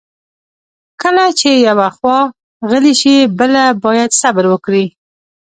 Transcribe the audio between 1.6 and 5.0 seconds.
یوه خوا غلې شي، بله باید صبر وکړي.